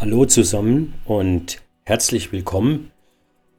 [0.00, 2.90] Hallo zusammen und herzlich willkommen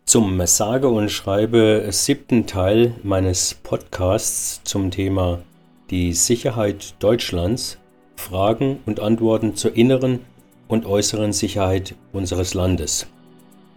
[0.05, 5.43] zum sage und schreibe siebten Teil meines Podcasts zum Thema
[5.91, 7.77] die Sicherheit Deutschlands,
[8.15, 10.21] Fragen und Antworten zur inneren
[10.67, 13.05] und äußeren Sicherheit unseres Landes.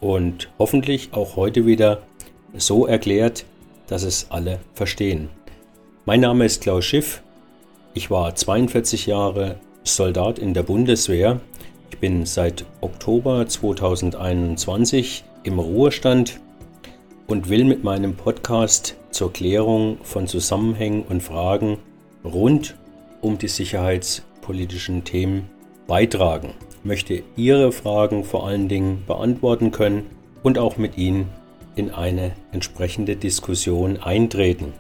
[0.01, 2.03] Und hoffentlich auch heute wieder
[2.55, 3.45] so erklärt,
[3.89, 5.29] dass es alle verstehen.
[6.07, 7.21] Mein Name ist Klaus Schiff.
[7.93, 11.43] Ich war 42 Jahre Soldat in der Bundeswehr.
[11.95, 16.41] Ich bin seit Oktober 2021 im Ruhestand
[17.29, 21.79] und will mit meinem Podcast zur Klärung von Zusammenhängen und Fragen
[22.25, 22.75] rund
[23.21, 25.49] um die sicherheitspolitischen Themen
[25.87, 26.55] beitragen.
[26.81, 30.07] Ich möchte Ihre Fragen vor allen Dingen beantworten können
[30.43, 31.29] und auch mit Ihnen
[31.77, 34.73] in eine entsprechende Diskussion eintreten.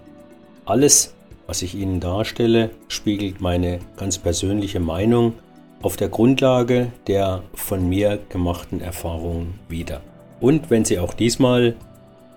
[0.64, 1.14] Alles,
[1.46, 5.34] was ich Ihnen darstelle, spiegelt meine ganz persönliche Meinung
[5.82, 10.00] auf der Grundlage der von mir gemachten Erfahrungen wider.
[10.40, 11.76] Und wenn Sie auch diesmal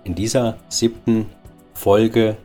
[0.04, 1.26] in dieser siebten
[1.74, 2.36] Folge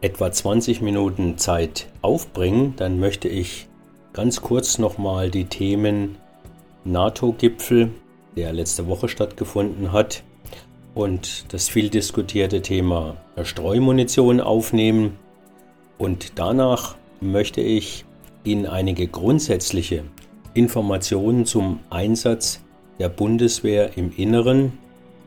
[0.00, 3.66] etwa 20 Minuten Zeit aufbringen, dann möchte ich
[4.12, 6.16] ganz kurz nochmal die Themen
[6.84, 7.90] NATO-Gipfel,
[8.36, 10.22] der letzte Woche stattgefunden hat,
[10.94, 15.16] und das viel diskutierte Thema Streumunition aufnehmen.
[15.96, 18.04] Und danach möchte ich
[18.44, 20.04] Ihnen einige grundsätzliche
[20.58, 22.60] Informationen zum Einsatz
[22.98, 24.72] der Bundeswehr im Inneren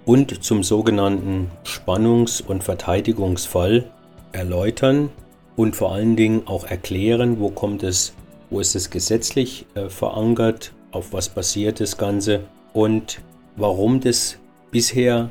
[0.03, 3.89] und zum sogenannten Spannungs- und Verteidigungsfall
[4.33, 5.09] erläutern
[5.55, 8.13] und vor allen Dingen auch erklären, wo kommt es,
[8.49, 12.41] wo ist es gesetzlich äh, verankert, auf was basiert das Ganze
[12.73, 13.21] und
[13.55, 14.37] warum das
[14.69, 15.29] bisher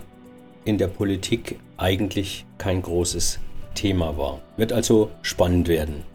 [0.64, 3.38] in der Politik eigentlich kein großes
[3.74, 4.40] Thema war.
[4.56, 6.09] Wird also spannend werden.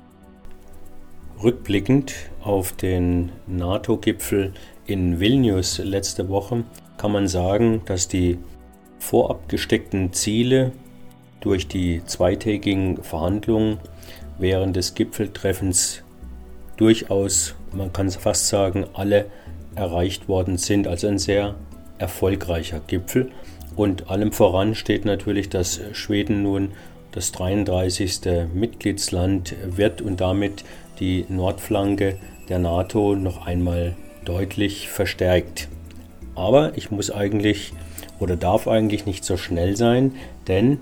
[1.42, 4.54] Rückblickend auf den NATO-Gipfel
[4.86, 6.64] in Vilnius letzte Woche
[6.98, 8.38] kann man sagen, dass die
[9.00, 10.72] vorab gesteckten Ziele
[11.42, 13.80] durch die zweitägigen Verhandlungen
[14.40, 16.04] während des Gipfeltreffens
[16.78, 19.26] durchaus, man kann fast sagen, alle
[19.76, 20.88] erreicht worden sind.
[20.88, 21.56] Also ein sehr
[21.98, 23.32] erfolgreicher Gipfel.
[23.76, 26.72] Und allem voran steht natürlich, dass Schweden nun
[27.16, 28.20] das 33.
[28.54, 30.64] Mitgliedsland wird und damit
[31.00, 32.18] die Nordflanke
[32.50, 33.96] der NATO noch einmal
[34.26, 35.70] deutlich verstärkt.
[36.36, 37.74] Aber ich muss eigentlich
[38.20, 40.14] oder darf eigentlich nicht so schnell sein,
[40.48, 40.80] denn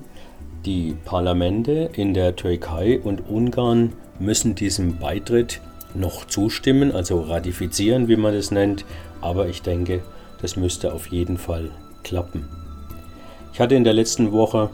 [0.65, 5.61] die Parlamente in der Türkei und Ungarn müssen diesem Beitritt
[5.93, 8.85] noch zustimmen, also ratifizieren, wie man es nennt.
[9.21, 10.01] Aber ich denke,
[10.41, 11.69] das müsste auf jeden Fall
[12.03, 12.47] klappen.
[13.53, 14.71] Ich hatte in der letzten Woche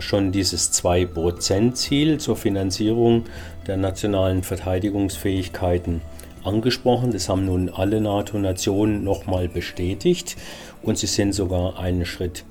[0.00, 3.24] schon dieses 2%-Ziel zur Finanzierung
[3.66, 6.00] der nationalen Verteidigungsfähigkeiten
[6.44, 7.12] angesprochen.
[7.12, 10.36] Das haben nun alle NATO-Nationen nochmal bestätigt
[10.82, 12.44] und sie sind sogar einen Schritt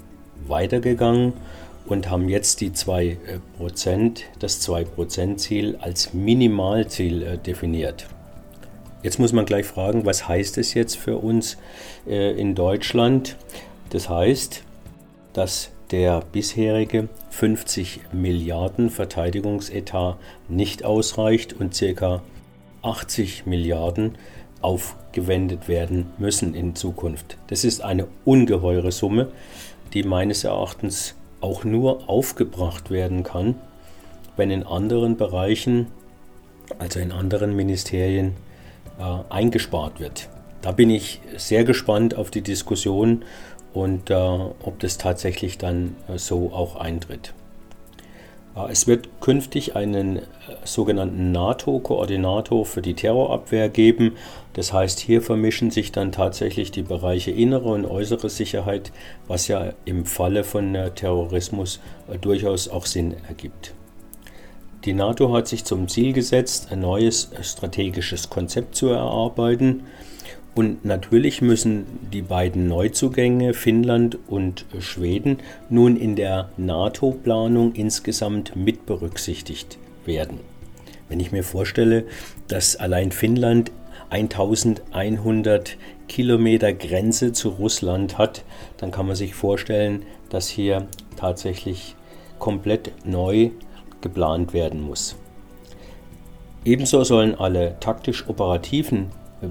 [0.47, 1.33] weitergegangen
[1.85, 3.17] und haben jetzt die 2%,
[4.39, 8.07] das 2%-Ziel als Minimalziel äh, definiert.
[9.01, 11.57] Jetzt muss man gleich fragen, was heißt es jetzt für uns
[12.07, 13.37] äh, in Deutschland?
[13.89, 14.63] Das heißt,
[15.33, 20.17] dass der bisherige 50 Milliarden Verteidigungsetat
[20.47, 22.21] nicht ausreicht und ca.
[22.81, 24.17] 80 Milliarden
[24.61, 27.37] aufgewendet werden müssen in Zukunft.
[27.47, 29.31] Das ist eine ungeheure Summe,
[29.93, 33.55] die meines Erachtens auch nur aufgebracht werden kann,
[34.35, 35.87] wenn in anderen Bereichen,
[36.77, 38.35] also in anderen Ministerien,
[38.99, 40.29] äh, eingespart wird.
[40.61, 43.23] Da bin ich sehr gespannt auf die Diskussion
[43.73, 47.33] und äh, ob das tatsächlich dann äh, so auch eintritt.
[48.55, 50.23] Äh, es wird künftig einen äh,
[50.63, 54.13] sogenannten NATO-Koordinator für die Terrorabwehr geben.
[54.53, 58.91] Das heißt, hier vermischen sich dann tatsächlich die Bereiche innere und äußere Sicherheit,
[59.27, 61.79] was ja im Falle von äh, Terrorismus
[62.21, 63.73] durchaus auch Sinn ergibt.
[64.85, 69.83] Die NATO hat sich zum Ziel gesetzt, ein neues strategisches Konzept zu erarbeiten
[70.59, 75.37] und natürlich müssen die beiden Neuzugänge Finnland und Schweden
[75.69, 80.41] nun in der NATO-Planung insgesamt mit berücksichtigt werden.
[81.07, 82.03] Wenn ich mir vorstelle,
[82.49, 83.71] dass allein Finnland
[84.09, 85.77] 1100
[86.09, 88.43] Kilometer Grenze zu Russland hat,
[88.75, 91.95] dann kann man sich vorstellen, dass hier tatsächlich
[92.37, 93.51] komplett neu
[94.01, 95.15] geplant werden muss.
[96.65, 99.05] Ebenso sollen alle taktisch-operativen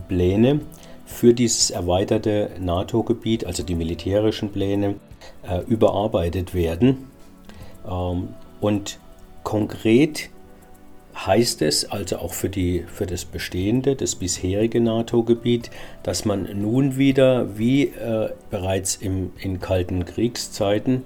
[0.08, 0.60] Pläne
[1.08, 4.96] für dieses erweiterte NATO-Gebiet, also die militärischen Pläne,
[5.42, 7.08] äh, überarbeitet werden.
[7.88, 8.28] Ähm,
[8.60, 8.98] und
[9.42, 10.28] konkret
[11.16, 15.70] heißt es also auch für, die, für das bestehende, das bisherige NATO-Gebiet,
[16.02, 21.04] dass man nun wieder, wie äh, bereits im, in kalten Kriegszeiten,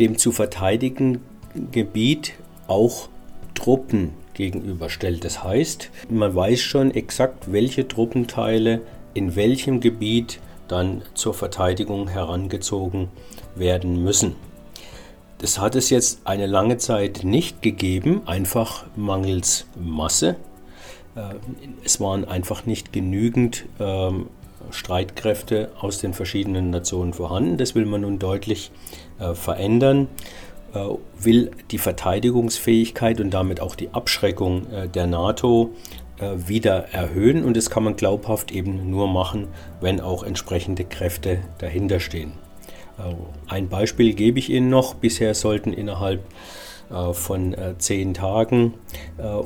[0.00, 1.22] dem zu verteidigen
[1.70, 2.34] Gebiet
[2.66, 3.08] auch
[3.54, 5.24] Truppen gegenüberstellt.
[5.24, 8.80] Das heißt, man weiß schon exakt, welche Truppenteile
[9.14, 13.08] in welchem Gebiet dann zur Verteidigung herangezogen
[13.56, 14.36] werden müssen.
[15.38, 20.36] Das hat es jetzt eine lange Zeit nicht gegeben, einfach mangels Masse.
[21.16, 21.34] Äh,
[21.82, 24.28] es waren einfach nicht genügend ähm,
[24.70, 27.56] Streitkräfte aus den verschiedenen Nationen vorhanden.
[27.56, 28.70] Das will man nun deutlich
[29.18, 30.08] äh, verändern,
[30.72, 35.70] will die Verteidigungsfähigkeit und damit auch die Abschreckung der NATO
[36.36, 39.48] wieder erhöhen und das kann man glaubhaft eben nur machen,
[39.80, 42.32] wenn auch entsprechende Kräfte dahinter stehen.
[43.00, 43.14] Äh,
[43.52, 44.94] ein Beispiel gebe ich Ihnen noch.
[44.94, 46.22] Bisher sollten innerhalb äh,
[47.12, 48.74] von äh, zehn Tagen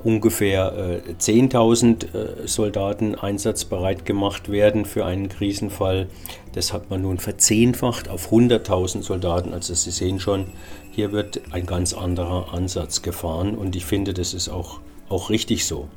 [0.02, 6.08] ungefähr 10.000 Soldaten einsatzbereit gemacht werden für einen Krisenfall.
[6.52, 9.52] Das hat man nun verzehnfacht auf 100.000 Soldaten.
[9.52, 10.46] Also Sie sehen schon,
[10.90, 15.66] hier wird ein ganz anderer Ansatz gefahren und ich finde, das ist auch, auch richtig
[15.66, 15.88] so.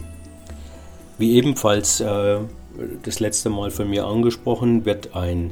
[1.20, 2.40] Wie ebenfalls äh,
[3.04, 5.52] das letzte Mal von mir angesprochen, wird ein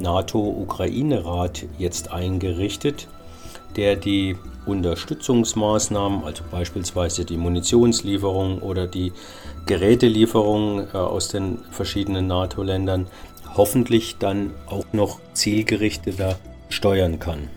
[0.00, 3.08] NATO-Ukraine-Rat jetzt eingerichtet,
[3.76, 4.36] der die
[4.66, 9.12] Unterstützungsmaßnahmen, also beispielsweise die Munitionslieferung oder die
[9.66, 13.06] Gerätelieferung äh, aus den verschiedenen NATO-Ländern,
[13.56, 16.38] hoffentlich dann auch noch zielgerichteter
[16.68, 17.48] steuern kann.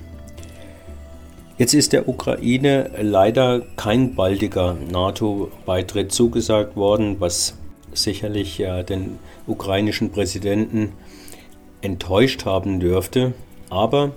[1.58, 7.56] Jetzt ist der Ukraine leider kein baldiger NATO-Beitritt zugesagt worden, was
[7.94, 10.92] sicherlich ja den ukrainischen Präsidenten
[11.82, 13.34] enttäuscht haben dürfte.
[13.70, 14.10] Aber äh,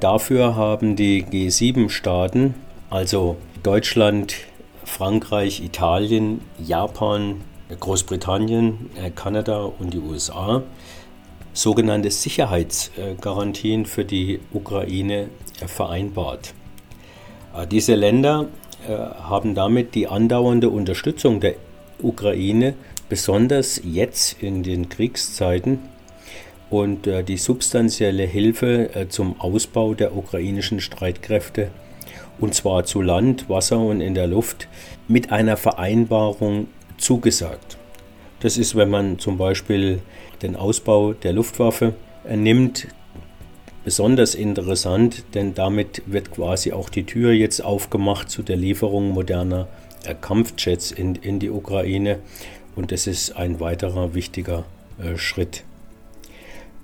[0.00, 2.54] dafür haben die G7-Staaten,
[2.90, 4.34] also Deutschland,
[4.84, 7.42] Frankreich, Italien, Japan,
[7.78, 10.62] Großbritannien, äh, Kanada und die USA,
[11.52, 15.28] sogenannte Sicherheitsgarantien für die Ukraine
[15.60, 16.54] äh, vereinbart.
[17.54, 18.46] Äh, diese Länder
[18.86, 21.56] äh, haben damit die andauernde Unterstützung der
[22.00, 22.74] Ukraine,
[23.08, 25.80] besonders jetzt in den Kriegszeiten,
[26.70, 31.70] und äh, die substanzielle Hilfe äh, zum Ausbau der ukrainischen Streitkräfte,
[32.38, 34.68] und zwar zu Land, Wasser und in der Luft,
[35.08, 36.68] mit einer Vereinbarung
[36.98, 37.78] zugesagt.
[38.40, 40.00] Das ist, wenn man zum Beispiel
[40.42, 41.94] den Ausbau der Luftwaffe
[42.26, 42.88] äh, nimmt,
[43.84, 49.66] besonders interessant, denn damit wird quasi auch die Tür jetzt aufgemacht zu der Lieferung moderner
[50.04, 52.18] äh, Kampfjets in, in die Ukraine
[52.76, 54.64] und das ist ein weiterer wichtiger
[55.02, 55.64] äh, Schritt.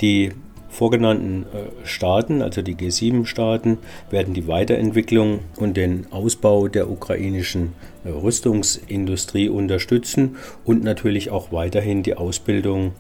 [0.00, 0.32] Die
[0.69, 3.79] vorgenannten äh, Staaten, also die G7-Staaten,
[4.11, 7.73] werden die Weiterentwicklung und den Ausbau der ukrainischen
[8.05, 12.93] äh, Rüstungsindustrie unterstützen und natürlich auch weiterhin die Ausbildung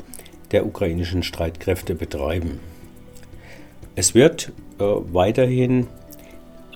[0.52, 2.60] der ukrainischen Streitkräfte betreiben.
[3.96, 5.88] Es wird äh, weiterhin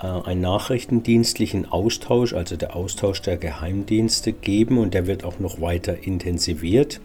[0.00, 5.60] äh, einen nachrichtendienstlichen Austausch, also der Austausch der Geheimdienste geben und der wird auch noch
[5.60, 7.00] weiter intensiviert.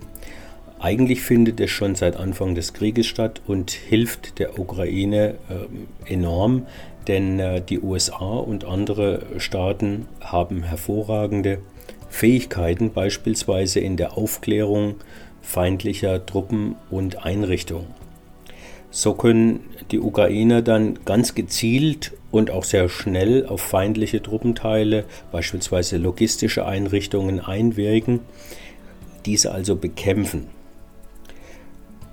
[0.83, 6.67] Eigentlich findet es schon seit Anfang des Krieges statt und hilft der Ukraine äh, enorm,
[7.07, 11.59] denn äh, die USA und andere Staaten haben hervorragende
[12.09, 14.95] Fähigkeiten, beispielsweise in der Aufklärung
[15.41, 17.87] feindlicher Truppen und Einrichtungen.
[18.91, 19.61] So können
[19.91, 27.39] die Ukrainer dann ganz gezielt und auch sehr schnell auf feindliche Truppenteile, beispielsweise logistische Einrichtungen,
[27.39, 28.19] einwirken,
[29.25, 30.47] diese also bekämpfen.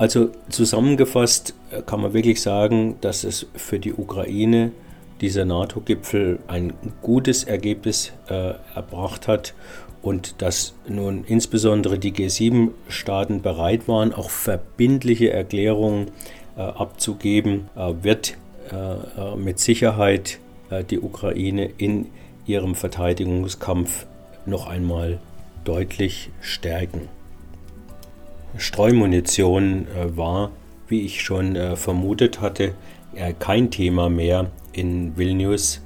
[0.00, 4.72] Also zusammengefasst äh, kann man wirklich sagen, dass es für die Ukraine
[5.20, 9.52] dieser NATO-Gipfel ein gutes Ergebnis äh, erbracht hat
[10.00, 16.06] und dass nun insbesondere die G7-Staaten bereit waren, auch verbindliche Erklärungen
[16.56, 18.38] äh, abzugeben, äh, wird
[18.72, 20.38] äh, mit Sicherheit
[20.88, 22.06] die Ukraine in
[22.46, 24.06] ihrem Verteidigungskampf
[24.46, 25.18] noch einmal
[25.64, 27.08] deutlich stärken.
[28.56, 30.50] Streumunition äh, war,
[30.88, 32.74] wie ich schon äh, vermutet hatte,
[33.14, 35.80] äh, kein Thema mehr in Vilnius.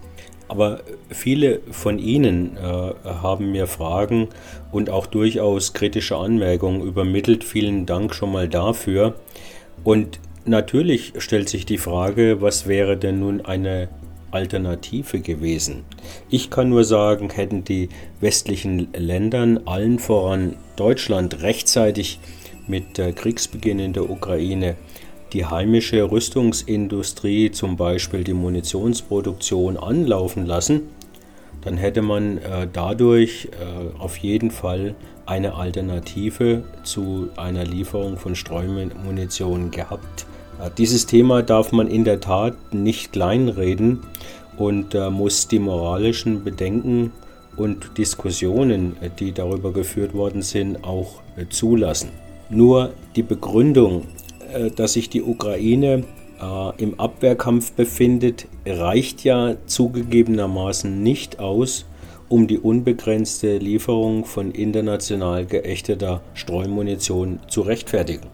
[0.49, 2.59] Aber viele von Ihnen
[3.03, 4.29] haben mir Fragen
[4.73, 7.45] und auch durchaus kritische Anmerkungen übermittelt.
[7.45, 9.15] Vielen Dank schon mal dafür.
[9.85, 13.89] Und natürlich stellt sich die Frage, was wäre denn nun eine
[14.35, 15.85] Alternative gewesen.
[16.29, 17.89] Ich kann nur sagen, hätten die
[18.21, 22.19] westlichen Ländern, allen voran Deutschland, rechtzeitig
[22.67, 24.77] mit Kriegsbeginn in der Ukraine
[25.35, 30.83] die heimische Rüstungsindustrie, zum Beispiel die Munitionsproduktion, anlaufen lassen,
[31.63, 34.95] dann hätte man äh, dadurch äh, auf jeden Fall
[35.27, 40.27] eine Alternative zu einer Lieferung von Streumunition gehabt.
[40.63, 44.01] Äh, dieses Thema darf man in der Tat nicht kleinreden
[44.57, 47.11] und muss die moralischen Bedenken
[47.57, 52.11] und Diskussionen, die darüber geführt worden sind, auch zulassen.
[52.55, 54.03] Nur die Begründung,
[54.53, 56.05] äh, dass sich die Ukraine
[56.77, 61.87] im Abwehrkampf befindet, reicht ja zugegebenermaßen nicht aus,
[62.29, 68.27] um die unbegrenzte Lieferung von international geächteter Streumunition zu rechtfertigen.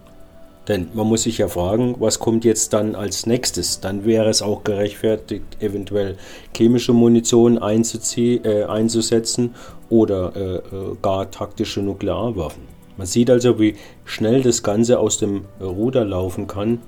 [0.68, 3.80] Denn man muss sich ja fragen, was kommt jetzt dann als nächstes?
[3.80, 6.16] Dann wäre es auch gerechtfertigt, eventuell
[6.56, 9.54] chemische Munition äh, einzusetzen
[9.88, 12.79] oder äh, äh, gar taktische Nuklearwaffen.
[13.00, 16.82] Man sieht also, wie schnell das Ganze aus dem Ruder laufen kann.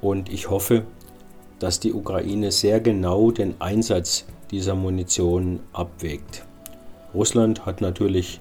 [0.00, 0.84] Und ich hoffe,
[1.58, 6.46] dass die Ukraine sehr genau den Einsatz dieser Munition abwägt.
[7.12, 8.40] Russland hat natürlich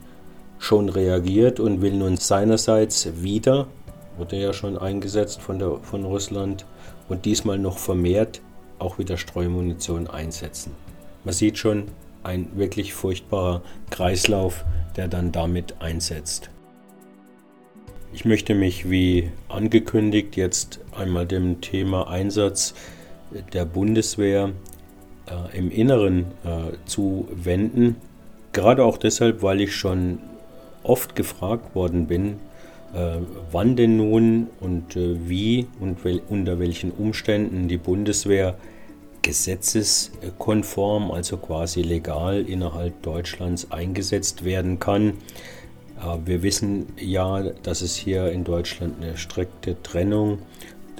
[0.59, 3.67] schon reagiert und will nun seinerseits wieder
[4.17, 6.65] wurde ja schon eingesetzt von, der, von Russland
[7.09, 8.39] und diesmal noch vermehrt
[8.77, 10.71] auch wieder Streumunition einsetzen.
[11.25, 11.89] Man sieht schon
[12.23, 14.63] ein wirklich furchtbarer Kreislauf,
[14.95, 16.49] der dann damit einsetzt.
[18.11, 22.73] Ich möchte mich wie angekündigt jetzt einmal dem Thema Einsatz
[23.53, 24.51] der Bundeswehr
[25.27, 27.97] äh, im Inneren äh, zuwenden.
[28.51, 30.17] Gerade auch deshalb, weil ich schon
[30.81, 32.37] oft gefragt worden bin,
[32.95, 33.17] äh,
[33.51, 38.55] wann denn nun und äh, wie und wel unter welchen Umständen die Bundeswehr
[39.21, 45.13] gesetzeskonform, also quasi legal innerhalb Deutschlands eingesetzt werden kann.
[46.01, 50.39] Äh, wir wissen ja, dass es hier in Deutschland eine strikte Trennung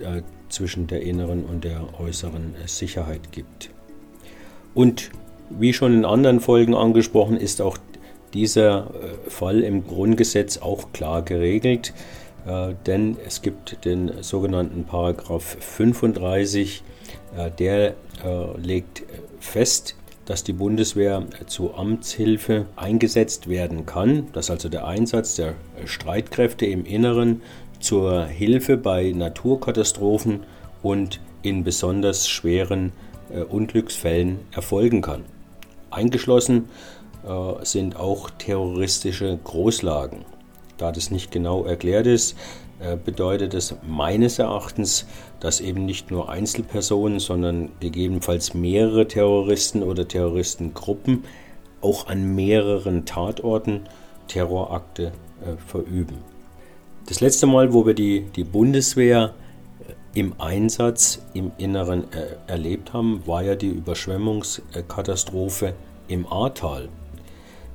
[0.02, 3.70] äh, zwischen der inneren und der äußeren Sicherheit gibt.
[4.74, 5.12] Und
[5.50, 7.78] wie schon in anderen Folgen angesprochen, ist auch
[8.34, 11.94] dieser äh, Fall im Grundgesetz auch klar geregelt,
[12.88, 16.84] denn es gibt den sogenannten Paragraph 35,
[17.36, 17.96] äh, der
[18.58, 19.04] legt
[19.40, 19.96] fest,
[20.30, 25.56] dass die Bundeswehr zu Amtshilfe eingesetzt werden kann, dass also der Einsatz der
[25.86, 27.42] Streitkräfte im Inneren
[27.80, 30.42] zur Hilfe bei Naturkatastrophen
[30.84, 32.92] und in besonders schweren
[33.50, 35.24] Unglücksfällen erfolgen kann.
[35.90, 36.70] Eingeschlossen
[37.28, 40.26] äh, sind auch terroristische Großlagen.
[40.78, 42.38] Da das nicht genau erklärt ist,
[42.80, 45.06] äh, bedeutet es meines Erachtens,
[45.40, 51.24] dass eben nicht nur Einzelpersonen, sondern gegebenenfalls mehrere Terroristen oder Terroristengruppen
[51.82, 53.82] auch an mehreren Tatorten
[54.28, 56.18] Terrorakte äh, verüben.
[57.08, 59.34] Das letzte Mal, wo wir die, die Bundeswehr
[59.88, 65.74] äh, im Einsatz im Inneren äh, erlebt haben, war ja die Überschwemmungskatastrophe
[66.08, 66.90] im Ahrtal.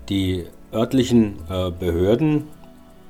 [0.09, 2.45] Die örtlichen äh, Behörden,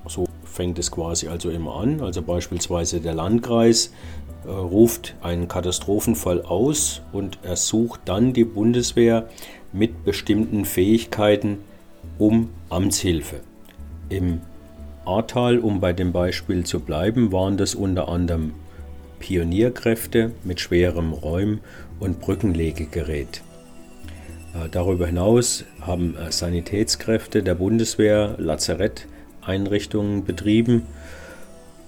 [0.06, 3.92] so fängt es quasi also immer an, also beispielsweise der Landkreis
[4.46, 9.28] äh, ruft einen Katastrophenfall aus und ersucht dann die Bundeswehr
[9.72, 11.58] mit bestimmten Fähigkeiten
[12.18, 13.40] um Amtshilfe.
[14.08, 14.40] Im
[15.04, 18.54] Ahrtal, um bei dem Beispiel zu bleiben, waren das unter anderem
[19.18, 21.60] Pionierkräfte mit schwerem Räum-
[21.98, 23.42] und Brückenlegegerät.
[24.54, 28.36] Äh, darüber hinaus haben äh, Sanitätskräfte der Bundeswehr
[29.44, 30.86] Lazaretteinrichtungen betrieben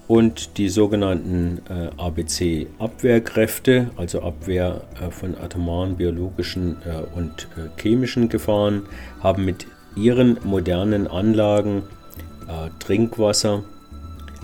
[0.07, 6.77] und die sogenannten äh, ABC-Abwehrkräfte, also Abwehr von atomaren, biologischen
[7.15, 8.83] und chemischen Gefahren,
[9.21, 11.83] haben mit ihren modernen Anlagen
[12.79, 13.63] Trinkwasser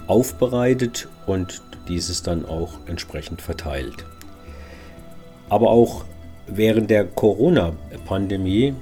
[0.07, 4.05] aufbereitet und dieses dann auch entsprechend verteilt.
[5.47, 6.03] Aber auch
[6.47, 8.73] während der Corona-Pandemie, äh,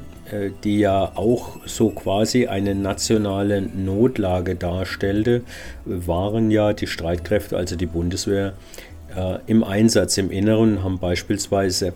[0.64, 5.42] die ja auch so quasi eine nationale Notlage darstellte,
[5.86, 8.54] waren ja die Streitkräfte, also die Bundeswehr,
[9.16, 11.94] äh, im Einsatz im Inneren, haben beispielsweise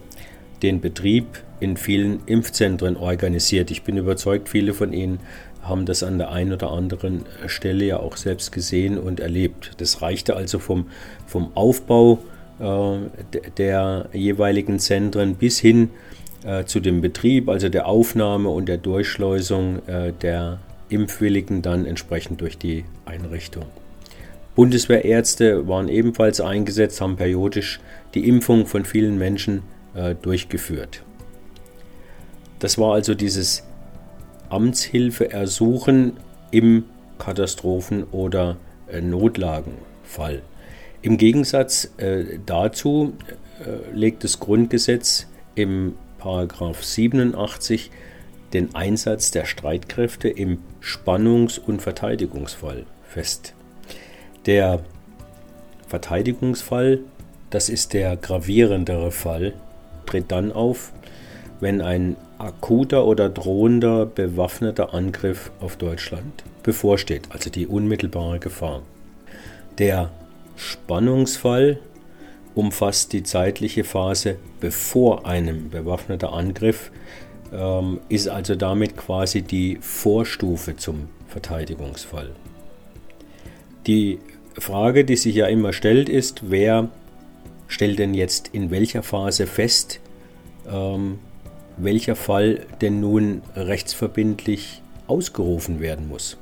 [0.62, 1.26] den Betrieb
[1.60, 3.72] in vielen Impfzentren organisiert.
[3.72, 5.20] Ich bin überzeugt, viele von Ihnen
[5.62, 9.72] haben das an der einen oder anderen Stelle ja auch selbst gesehen und erlebt.
[9.78, 10.88] Das reichte also vom,
[11.26, 12.20] vom Aufbau
[12.60, 12.98] äh,
[13.58, 15.90] der jeweiligen Zentren bis hin
[16.46, 20.60] äh, zu dem Betrieb, also der Aufnahme und der Durchschleusung äh, der
[20.90, 23.66] Impfwilligen dann entsprechend durch die Einrichtung.
[24.56, 27.80] Bundeswehrärzte waren ebenfalls eingesetzt, haben periodisch
[28.14, 29.64] die Impfung von vielen Menschen
[30.22, 31.04] durchgeführt.
[32.60, 33.64] Das war also dieses
[34.50, 36.14] Amtshilfeersuchen
[36.52, 36.84] im
[37.18, 38.56] Katastrophen- oder
[39.02, 40.42] Notlagenfall.
[41.06, 43.14] Im Gegensatz äh, dazu
[43.60, 45.94] äh, legt das Grundgesetz im
[46.26, 47.92] 87
[48.54, 53.54] den Einsatz der Streitkräfte im Spannungs- und Verteidigungsfall fest.
[54.46, 54.80] Der
[55.88, 57.00] Verteidigungsfall,
[57.50, 59.54] das ist der gravierendere Fall,
[60.06, 60.94] tritt dann auf,
[61.60, 68.82] wenn ein akuter oder drohender bewaffneter Angriff auf Deutschland bevorsteht, also die unmittelbare Gefahr.
[69.78, 70.12] Der
[70.56, 71.80] Spannungsfall
[72.56, 76.92] umfasst die zeitliche Phase bevor einem bewaffneter Angriff,
[77.54, 82.32] ähm, ist also damit quasi die Vorstufe zum Verteidigungsfall.
[83.88, 84.20] Die
[84.58, 86.90] Frage, die sich ja immer stellt, ist, wer
[87.68, 90.00] stellt denn jetzt in welcher Phase fest,
[90.68, 91.20] ähm,
[91.78, 96.38] welcher Fall denn nun rechtsverbindlich ausgerufen werden muss.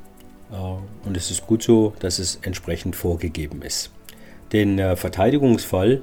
[0.51, 3.89] Äh, und es ist gut so, dass es entsprechend vorgegeben ist.
[4.53, 6.01] Den äh, Verteidigungsfall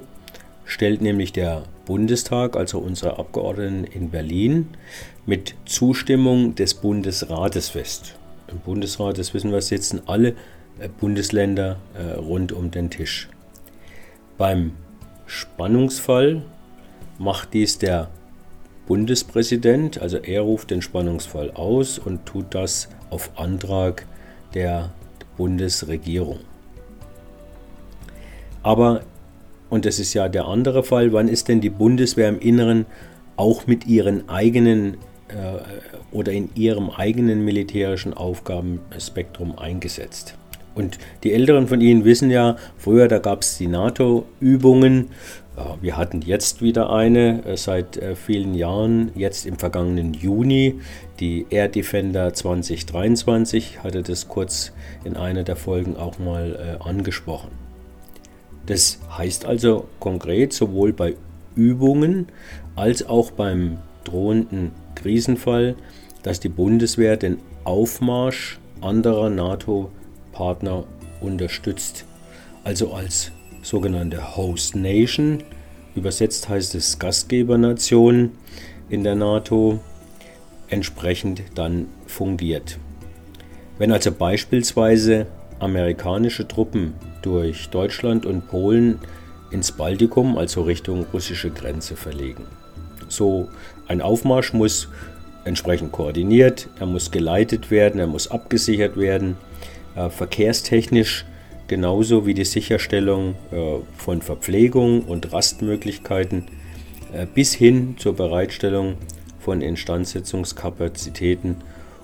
[0.65, 4.67] stellt nämlich der Bundestag, also unsere Abgeordneten in Berlin,
[5.25, 8.15] mit Zustimmung des Bundesrates fest.
[8.49, 10.35] Im Bundesrat, das wissen wir, sitzen alle
[10.79, 11.77] äh, Bundesländer
[12.17, 13.29] rund um den Tisch.
[14.37, 14.73] Beim
[15.25, 16.41] Spannungsfall
[17.19, 18.09] macht dies der
[18.87, 24.05] Bundespräsident, also er ruft den Spannungsfall aus und tut das auf Antrag
[24.53, 24.91] der
[25.37, 26.39] Bundesregierung.
[28.63, 29.01] Aber,
[29.69, 32.85] und das ist ja der andere Fall, wann ist denn die Bundeswehr im Inneren
[33.37, 34.95] auch mit ihren eigenen
[35.29, 35.59] äh,
[36.11, 40.35] oder in ihrem eigenen militärischen Aufgabenspektrum eingesetzt?
[40.73, 45.09] Und die Älteren von Ihnen wissen ja, früher da gab es die NATO-Übungen.
[45.81, 50.79] Wir hatten jetzt wieder eine äh, seit äh, vielen Jahren, jetzt im vergangenen Juni,
[51.19, 54.71] die Air Defender 2023, hatte das kurz
[55.03, 57.60] in einer der Folgen auch mal äh, angesprochen.
[58.65, 61.15] Das heißt also konkret sowohl bei
[61.55, 62.27] Übungen
[62.75, 65.75] als auch beim drohenden Krisenfall,
[66.23, 70.01] dass die Bundeswehr den Aufmarsch anderer NATO-Partner
[70.31, 70.85] Partner
[71.19, 72.05] unterstützt.
[72.63, 75.43] Also als sogenannte Host Nation,
[75.95, 78.31] übersetzt heißt es Gastgebernation
[78.89, 79.79] in der NATO,
[80.69, 82.77] entsprechend dann fungiert.
[83.77, 85.27] Wenn also beispielsweise
[85.59, 88.99] amerikanische Truppen durch Deutschland und Polen
[89.51, 92.45] ins Baltikum, also Richtung russische Grenze verlegen.
[93.07, 93.49] So
[93.87, 94.87] ein Aufmarsch muss
[95.43, 99.35] entsprechend koordiniert, er muss geleitet werden, er muss abgesichert werden
[99.95, 101.25] äh, verkehrstechnisch
[101.67, 106.45] genauso wie die Sicherstellung äh, von Verpflegung und Rastmöglichkeiten
[107.13, 108.95] äh, bis hin zur Bereitstellung
[109.39, 111.57] von Instandsetzungskapazitäten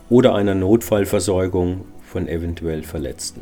[0.10, 3.41] oder einer Notfallversorgung von eventuell Verletzten.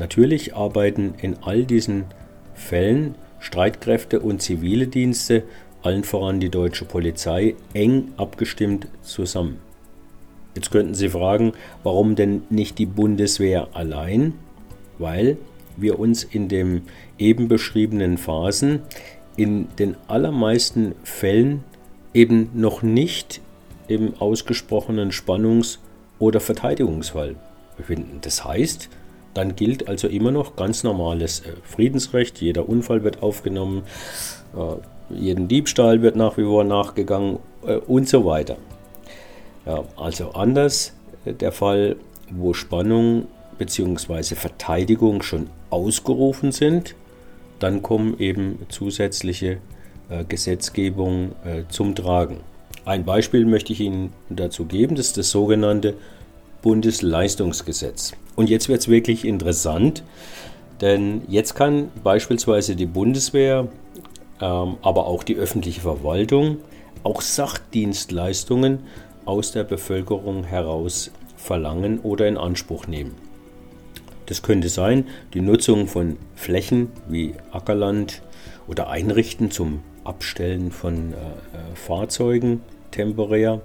[0.00, 2.06] Natürlich arbeiten in all diesen
[2.54, 5.42] Fällen Streitkräfte und zivile Dienste,
[5.82, 9.58] allen voran die deutsche Polizei, eng abgestimmt zusammen.
[10.54, 14.32] Jetzt könnten Sie fragen, warum denn nicht die Bundeswehr allein?
[14.98, 15.36] Weil
[15.76, 16.82] wir uns in den
[17.18, 18.80] eben beschriebenen Phasen
[19.36, 21.62] in den allermeisten Fällen
[22.14, 23.42] eben noch nicht
[23.86, 25.78] im ausgesprochenen Spannungs-
[26.18, 27.36] oder Verteidigungsfall
[27.76, 28.20] befinden.
[28.22, 28.88] Das heißt,
[29.34, 33.82] dann gilt also immer noch ganz normales äh, Friedensrecht, jeder Unfall wird aufgenommen,
[34.56, 38.56] äh, jeden Diebstahl wird nach wie vor nachgegangen äh, und so weiter.
[39.66, 41.96] Ja, also anders der Fall,
[42.30, 43.26] wo Spannung
[43.58, 44.34] bzw.
[44.34, 46.94] Verteidigung schon ausgerufen sind,
[47.58, 49.58] dann kommen eben zusätzliche
[50.28, 52.38] Gesetzgebung äh, zum Tragen.
[52.84, 55.94] Ein Beispiel möchte ich Ihnen dazu geben, das ist das sogenannte
[56.62, 58.12] Bundesleistungsgesetz.
[58.36, 60.02] Und jetzt wird es wirklich interessant,
[60.80, 63.68] denn jetzt kann beispielsweise die Bundeswehr,
[64.40, 66.58] ähm, aber auch die öffentliche Verwaltung
[67.02, 68.80] auch Sachdienstleistungen
[69.24, 73.14] aus der Bevölkerung heraus verlangen oder in Anspruch nehmen.
[74.26, 78.22] Das könnte sein die Nutzung von Flächen wie Ackerland
[78.68, 83.60] oder Einrichten zum Abstellen von äh, äh Fahrzeugen temporär.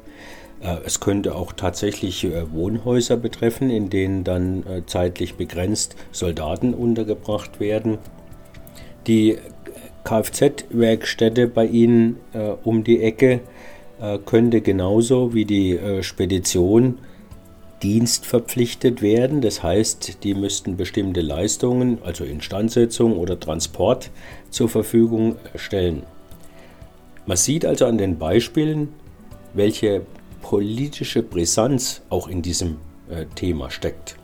[0.65, 6.73] Äh, es könnte auch tatsächlich äh, Wohnhäuser betreffen, in denen dann äh, zeitlich begrenzt Soldaten
[6.73, 7.97] untergebracht werden.
[9.07, 9.37] Die
[10.03, 12.17] Kfz-Werkstätte bei Ihnen
[12.63, 13.41] um die Ecke
[14.25, 16.99] könnte genauso wie die Spedition
[17.81, 19.41] dienstverpflichtet werden.
[19.41, 24.09] Das heißt, die müssten bestimmte Leistungen, also Instandsetzung oder Transport,
[24.49, 26.03] zur Verfügung stellen.
[27.27, 28.89] Man sieht also an den Beispielen,
[29.53, 30.01] welche
[30.45, 32.77] politische Brisanz auch in diesem
[33.09, 34.15] äh, Thema steckt.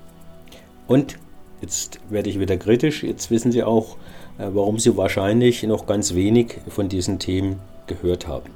[0.88, 1.18] Und
[1.62, 3.98] jetzt werde ich wieder kritisch, jetzt wissen Sie auch,
[4.38, 8.52] äh, warum Sie wahrscheinlich noch ganz wenig von diesen Themen gehört haben.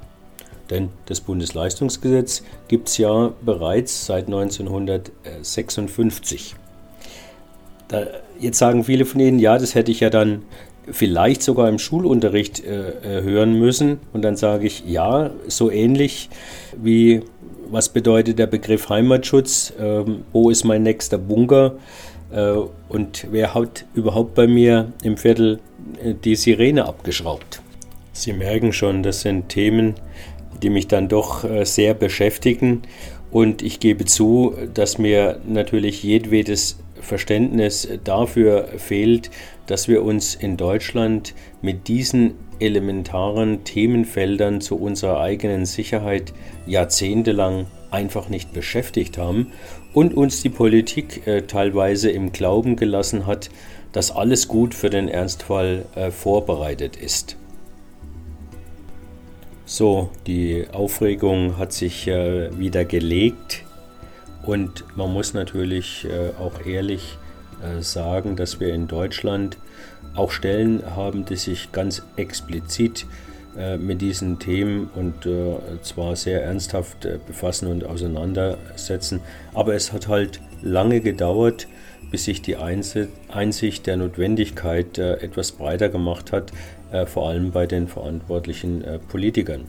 [0.70, 6.54] Denn das Bundesleistungsgesetz gibt es ja bereits seit 1956.
[7.88, 8.06] Da,
[8.38, 10.42] jetzt sagen viele von Ihnen, ja, das hätte ich ja dann
[10.90, 13.98] vielleicht sogar im Schulunterricht äh, äh, hören müssen.
[14.12, 16.28] Und dann sage ich, ja, so ähnlich
[16.80, 17.22] wie,
[17.70, 21.76] was bedeutet der Begriff Heimatschutz, ähm, wo ist mein nächster Bunker
[22.30, 22.56] äh,
[22.88, 25.60] und wer hat überhaupt bei mir im Viertel
[26.02, 27.62] äh, die Sirene abgeschraubt.
[28.12, 29.94] Sie merken schon, das sind Themen,
[30.62, 32.82] die mich dann doch äh, sehr beschäftigen.
[33.30, 39.30] Und ich gebe zu, dass mir natürlich jedwedes Verständnis dafür fehlt,
[39.66, 46.32] dass wir uns in Deutschland mit diesen elementaren Themenfeldern zu unserer eigenen Sicherheit
[46.66, 49.52] jahrzehntelang einfach nicht beschäftigt haben
[49.92, 53.50] und uns die Politik äh, teilweise im Glauben gelassen hat,
[53.92, 57.36] dass alles gut für den Ernstfall äh, vorbereitet ist.
[59.64, 63.64] So, die Aufregung hat sich äh, wieder gelegt
[64.44, 67.25] und man muss natürlich äh, auch ehrlich äh,
[67.80, 69.58] sagen, dass wir in Deutschland
[70.14, 73.06] auch Stellen haben, die sich ganz explizit
[73.56, 79.20] äh, mit diesen Themen und äh, zwar sehr ernsthaft äh, befassen und auseinandersetzen.
[79.54, 81.66] Aber es hat halt lange gedauert,
[82.10, 86.52] bis sich die Einsicht der Notwendigkeit äh, etwas breiter gemacht hat,
[87.06, 89.62] vor allem bei den verantwortlichen Politikern.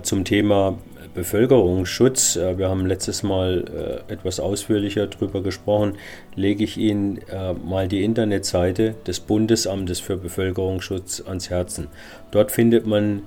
[0.00, 0.78] Zum Thema
[1.14, 5.98] Bevölkerungsschutz, äh, wir haben letztes Mal äh, etwas ausführlicher darüber gesprochen,
[6.34, 11.88] lege ich Ihnen äh, mal die Internetseite des Bundesamtes für Bevölkerungsschutz ans Herzen.
[12.30, 13.22] Dort findet man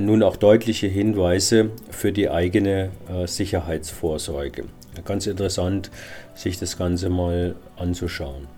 [0.00, 2.90] nun auch deutliche Hinweise für die eigene
[3.26, 4.64] Sicherheitsvorsorge.
[5.04, 5.92] Ganz interessant,
[6.34, 8.48] sich das Ganze mal anzuschauen.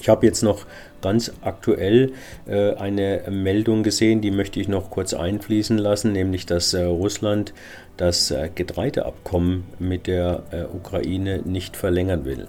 [0.00, 0.66] Ich habe jetzt noch
[1.00, 2.12] ganz aktuell
[2.46, 7.54] äh, eine Meldung gesehen, die möchte ich noch kurz einfließen lassen, nämlich dass äh, Russland
[7.96, 10.42] das äh, Getreideabkommen mit der
[10.74, 12.48] Ukraine nicht verlängern will.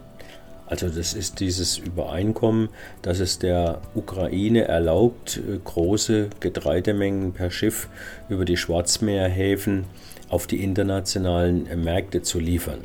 [0.65, 2.67] Also das ist dieses Übereinkommen,
[3.01, 7.88] dass es der Ukraine erlaubt, große Getreidemengen per Schiff
[8.27, 9.86] über die Schwarzmeerhäfen
[10.27, 12.79] auf die internationalen Märkte zu liefern.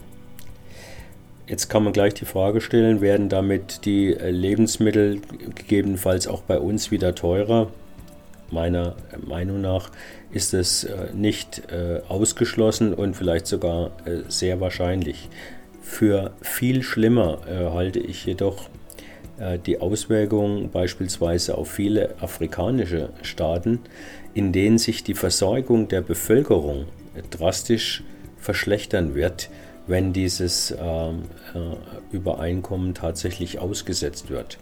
[1.53, 5.21] Jetzt kann man gleich die Frage stellen, werden damit die äh, Lebensmittel
[5.55, 7.71] gegebenenfalls auch bei uns wieder teurer?
[8.51, 9.91] Meiner Meinung nach
[10.31, 13.91] ist es äh, nicht äh, ausgeschlossen und vielleicht sogar
[14.29, 15.29] sehr wahrscheinlich.
[15.83, 17.41] Für viel schlimmer
[17.75, 18.71] halte ich jedoch
[19.67, 23.81] die Auswirkungen beispielsweise auf viele afrikanische Staaten,
[24.33, 26.87] in denen sich die Versorgung der Bevölkerung
[27.31, 28.05] drastisch
[28.39, 29.51] verschlechtern wird
[29.87, 31.23] wenn dieses ähm,
[31.55, 34.59] äh, Übereinkommen tatsächlich ausgesetzt wird.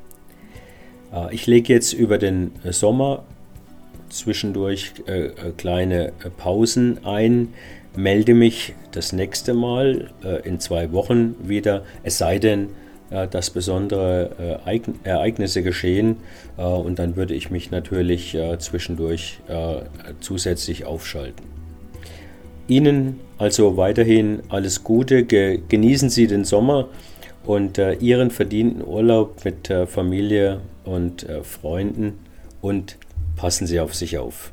[1.14, 3.24] Äh, ich lege jetzt über den äh, Sommer
[4.10, 7.54] zwischendurch äh, kleine Pausen ein,
[7.96, 10.10] melde mich das nächste Mal
[10.44, 12.70] in zwei Wochen wieder, es sei denn,
[13.30, 14.62] dass besondere
[15.04, 16.18] Ereignisse geschehen
[16.58, 19.40] und dann würde ich mich natürlich zwischendurch
[20.22, 21.46] zusätzlich aufschalten.
[22.68, 26.88] Ihnen also weiterhin alles Gute, genießen Sie den Sommer
[27.46, 32.20] und Ihren verdienten Urlaub mit Familie und äh, Freunden
[32.62, 32.98] und
[33.36, 34.53] passen Sie auf sich auf.